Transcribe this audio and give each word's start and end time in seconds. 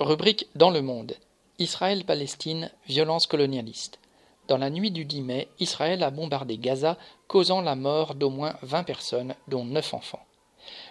Rubrique 0.00 0.46
Dans 0.54 0.70
le 0.70 0.80
monde. 0.80 1.16
Israël-Palestine, 1.58 2.70
violence 2.86 3.26
colonialiste. 3.26 3.98
Dans 4.46 4.56
la 4.56 4.70
nuit 4.70 4.92
du 4.92 5.04
10 5.04 5.22
mai, 5.22 5.48
Israël 5.58 6.04
a 6.04 6.10
bombardé 6.10 6.56
Gaza, 6.56 6.96
causant 7.26 7.60
la 7.62 7.74
mort 7.74 8.14
d'au 8.14 8.30
moins 8.30 8.54
20 8.62 8.84
personnes, 8.84 9.34
dont 9.48 9.64
9 9.64 9.94
enfants. 9.94 10.24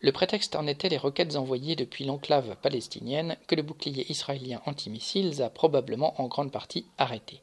Le 0.00 0.10
prétexte 0.10 0.56
en 0.56 0.66
était 0.66 0.88
les 0.88 0.98
roquettes 0.98 1.36
envoyées 1.36 1.76
depuis 1.76 2.06
l'enclave 2.06 2.56
palestinienne 2.60 3.36
que 3.46 3.54
le 3.54 3.62
bouclier 3.62 4.10
israélien 4.10 4.60
antimissiles 4.66 5.42
a 5.42 5.48
probablement 5.48 6.20
en 6.20 6.26
grande 6.26 6.50
partie 6.50 6.84
arrêté. 6.98 7.40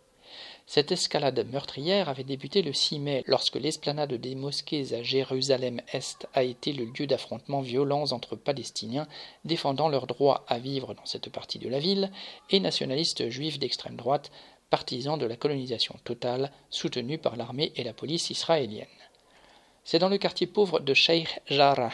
Cette 0.68 0.92
escalade 0.92 1.46
meurtrière 1.52 2.10
avait 2.10 2.24
débuté 2.24 2.62
le 2.62 2.74
6 2.74 3.00
mai 3.00 3.24
lorsque 3.28 3.56
l'esplanade 3.56 4.14
des 4.14 4.34
mosquées 4.34 4.94
à 4.94 5.04
Jérusalem-Est 5.04 6.28
a 6.34 6.44
été 6.44 6.74
le 6.74 6.86
lieu 6.86 7.06
d'affrontements 7.06 7.62
violents 7.62 8.12
entre 8.12 8.36
Palestiniens 8.36 9.08
défendant 9.44 9.90
leur 9.90 10.08
droit 10.08 10.44
à 10.48 10.58
vivre 10.58 10.96
dans 10.96 11.06
cette 11.06 11.30
partie 11.30 11.60
de 11.60 11.70
la 11.70 11.80
ville 11.80 12.12
et 12.50 12.60
nationalistes 12.60 13.30
juifs 13.30 13.60
d'extrême 13.60 13.96
droite 13.96 14.32
partisans 14.70 15.20
de 15.20 15.26
la 15.26 15.36
colonisation 15.36 15.96
totale 16.04 16.52
soutenus 16.70 17.22
par 17.22 17.36
l'armée 17.36 17.72
et 17.76 17.84
la 17.84 17.94
police 17.94 18.32
israélienne. 18.32 18.88
C'est 19.84 20.00
dans 20.00 20.10
le 20.10 20.18
quartier 20.18 20.48
pauvre 20.48 20.80
de 20.80 20.94
Sheikh 20.96 21.40
Jarrah 21.46 21.92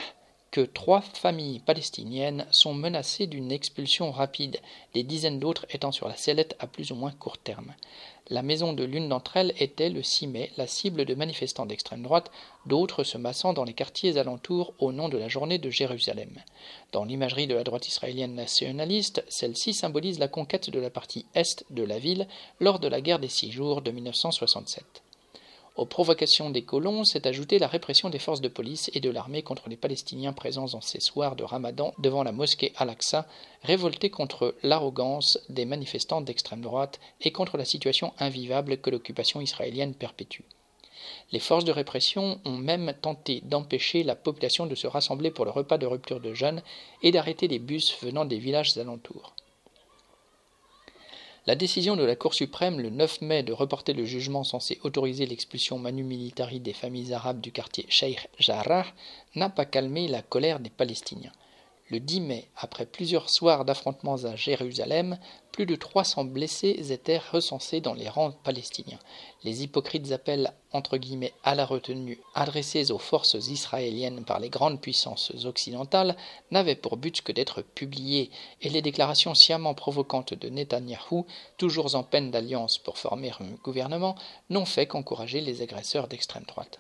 que 0.52 0.62
trois 0.62 1.00
familles 1.00 1.60
palestiniennes 1.60 2.46
sont 2.52 2.74
menacées 2.74 3.26
d'une 3.26 3.54
expulsion 3.54 4.12
rapide, 4.12 4.60
des 4.94 5.04
dizaines 5.04 5.40
d'autres 5.40 5.66
étant 5.70 5.94
sur 5.94 6.10
la 6.10 6.18
sellette 6.18 6.58
à 6.60 6.68
plus 6.68 6.92
ou 6.92 6.96
moins 6.96 7.12
court 7.12 7.38
terme. 7.38 7.74
La 8.30 8.42
maison 8.42 8.74
de 8.74 8.84
l'une 8.84 9.08
d'entre 9.08 9.38
elles 9.38 9.54
était, 9.60 9.90
le 9.90 10.04
6 10.04 10.28
mai, 10.28 10.52
la 10.58 10.68
cible 10.68 11.06
de 11.06 11.16
manifestants 11.16 11.66
d'extrême 11.66 12.04
droite, 12.04 12.32
d'autres 12.66 13.04
se 13.04 13.18
massant 13.18 13.54
dans 13.54 13.64
les 13.64 13.74
quartiers 13.74 14.18
alentours 14.18 14.74
au 14.80 14.92
nom 14.92 15.10
de 15.10 15.18
la 15.18 15.30
journée 15.30 15.58
de 15.58 15.70
Jérusalem. 15.70 16.38
Dans 16.92 17.06
l'imagerie 17.06 17.48
de 17.48 17.56
la 17.56 17.64
droite 17.64 17.88
israélienne 17.88 18.36
nationaliste, 18.36 19.24
celle-ci 19.30 19.74
symbolise 19.74 20.20
la 20.20 20.28
conquête 20.28 20.70
de 20.70 20.80
la 20.80 20.90
partie 20.90 21.26
est 21.34 21.66
de 21.70 21.84
la 21.84 21.98
ville 21.98 22.28
lors 22.60 22.80
de 22.80 22.90
la 22.90 23.02
guerre 23.02 23.20
des 23.20 23.30
six 23.30 23.52
jours 23.52 23.82
de 23.82 23.92
1967. 23.92 25.02
Aux 25.78 25.86
provocations 25.86 26.50
des 26.50 26.64
colons 26.64 27.06
s'est 27.06 27.26
ajoutée 27.26 27.58
la 27.58 27.68
répression 27.68 28.10
des 28.10 28.20
forces 28.20 28.42
de 28.42 28.50
police 28.50 28.92
et 28.94 29.00
de 29.00 29.10
l'armée 29.10 29.42
contre 29.42 29.70
les 29.70 29.78
Palestiniens 29.78 30.34
présents 30.34 30.74
en 30.74 30.82
ces 30.82 31.00
soirs 31.00 31.38
de 31.38 31.46
Ramadan 31.46 31.94
devant 31.98 32.24
la 32.24 32.34
mosquée 32.34 32.74
Al-Aqsa, 32.76 33.26
révoltés 33.64 34.10
contre 34.10 34.54
l'arrogance 34.64 35.40
des 35.48 35.64
manifestants 35.64 36.20
d'extrême 36.20 36.62
droite 36.62 37.00
et 37.22 37.32
contre 37.32 37.58
la 37.58 37.64
situation 37.64 38.14
invivable 38.20 38.78
que 38.78 38.90
l'occupation 38.90 39.40
israélienne 39.40 39.96
perpétue. 39.96 40.44
Les 41.32 41.40
forces 41.40 41.66
de 41.66 41.72
répression 41.72 42.42
ont 42.44 42.58
même 42.58 42.94
tenté 43.02 43.40
d'empêcher 43.46 44.04
la 44.04 44.16
population 44.16 44.66
de 44.66 44.76
se 44.76 44.88
rassembler 44.88 45.32
pour 45.32 45.46
le 45.46 45.52
repas 45.52 45.78
de 45.78 45.86
rupture 45.86 46.20
de 46.20 46.34
jeunes 46.34 46.62
et 47.02 47.12
d'arrêter 47.12 47.48
les 47.48 47.60
bus 47.60 47.98
venant 48.02 48.26
des 48.26 48.40
villages 48.40 48.78
alentours. 48.78 49.34
La 51.48 51.56
décision 51.56 51.96
de 51.96 52.04
la 52.04 52.16
Cour 52.16 52.36
suprême 52.36 52.80
le 52.80 52.92
9 52.92 53.22
mai 53.22 53.42
de 53.42 53.52
reporter 53.52 53.94
le 53.94 54.06
jugement 54.06 54.44
censé 54.44 54.80
autoriser 54.84 55.26
l'expulsion 55.26 55.80
manu 55.80 56.04
militari 56.04 56.60
des 56.60 56.72
familles 56.72 57.16
arabes 57.16 57.42
du 57.42 57.52
quartier 57.52 57.88
Sheikh 57.90 58.30
Jarrah 58.38 58.86
n'a 59.34 59.50
pas 59.50 59.66
calmé 59.66 60.08
la 60.08 60.22
colère 60.22 60.60
des 60.60 60.70
Palestiniens. 60.70 61.32
Le 61.92 62.00
10 62.00 62.22
mai, 62.22 62.48
après 62.56 62.86
plusieurs 62.86 63.30
soirs 63.30 63.66
d'affrontements 63.66 64.24
à 64.24 64.38
Jérusalem, 64.38 65.20
plus 65.52 65.66
de 65.66 65.76
300 65.76 66.24
blessés 66.24 66.90
étaient 66.90 67.18
recensés 67.18 67.82
dans 67.82 67.94
les 67.94 68.08
rangs 68.08 68.32
palestiniens. 68.32 69.00
Les 69.44 69.64
hypocrites 69.64 70.14
appels 70.14 70.54
entre 70.72 70.96
guillemets 70.96 71.34
à 71.44 71.54
la 71.54 71.66
retenue 71.66 72.18
adressés 72.34 72.92
aux 72.94 72.98
forces 72.98 73.34
israéliennes 73.34 74.24
par 74.24 74.40
les 74.40 74.48
grandes 74.48 74.80
puissances 74.80 75.34
occidentales 75.44 76.16
n'avaient 76.50 76.76
pour 76.76 76.96
but 76.96 77.22
que 77.22 77.34
d'être 77.34 77.62
publiés, 77.62 78.32
et 78.62 78.70
les 78.70 78.82
déclarations 78.82 79.36
sciemment 79.36 79.74
provocantes 79.74 80.34
de 80.34 80.48
Netanyahou, 80.48 81.26
toujours 81.58 81.96
en 81.96 82.04
peine 82.04 82.32
d'alliance 82.32 82.78
pour 82.78 83.00
former 83.00 83.32
un 83.42 83.50
gouvernement, 83.66 84.16
n'ont 84.50 84.64
fait 84.64 84.88
qu'encourager 84.88 85.42
les 85.42 85.62
agresseurs 85.62 86.08
d'extrême 86.08 86.46
droite. 86.48 86.80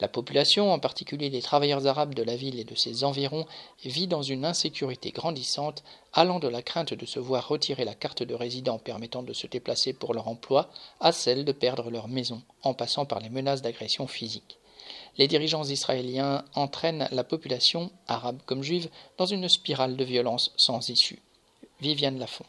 La 0.00 0.08
population, 0.08 0.72
en 0.72 0.78
particulier 0.78 1.30
les 1.30 1.42
travailleurs 1.42 1.86
arabes 1.86 2.14
de 2.14 2.22
la 2.22 2.34
ville 2.34 2.58
et 2.58 2.64
de 2.64 2.74
ses 2.74 3.04
environs, 3.04 3.46
vit 3.84 4.08
dans 4.08 4.22
une 4.22 4.44
insécurité 4.44 5.10
grandissante, 5.10 5.84
allant 6.12 6.40
de 6.40 6.48
la 6.48 6.62
crainte 6.62 6.94
de 6.94 7.06
se 7.06 7.20
voir 7.20 7.48
retirer 7.48 7.84
la 7.84 7.94
carte 7.94 8.22
de 8.22 8.34
résident 8.34 8.78
permettant 8.78 9.22
de 9.22 9.32
se 9.32 9.46
déplacer 9.46 9.92
pour 9.92 10.12
leur 10.12 10.28
emploi 10.28 10.68
à 11.00 11.12
celle 11.12 11.44
de 11.44 11.52
perdre 11.52 11.90
leur 11.90 12.08
maison, 12.08 12.42
en 12.62 12.74
passant 12.74 13.06
par 13.06 13.20
les 13.20 13.30
menaces 13.30 13.62
d'agression 13.62 14.06
physique. 14.06 14.58
Les 15.16 15.28
dirigeants 15.28 15.64
israéliens 15.64 16.44
entraînent 16.54 17.08
la 17.12 17.24
population, 17.24 17.90
arabe 18.08 18.40
comme 18.46 18.62
juive, 18.62 18.90
dans 19.16 19.26
une 19.26 19.48
spirale 19.48 19.96
de 19.96 20.04
violence 20.04 20.52
sans 20.56 20.88
issue. 20.88 21.22
Viviane 21.80 22.18
Lafont. 22.18 22.46